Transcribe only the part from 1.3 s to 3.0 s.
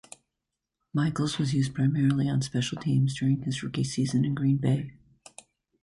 was used primarily on special